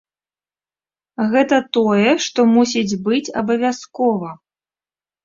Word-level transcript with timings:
Гэта 1.33 1.59
тое, 1.77 2.09
што 2.29 2.45
мусіць 2.55 2.99
быць 3.09 3.33
абавязкова. 3.43 4.33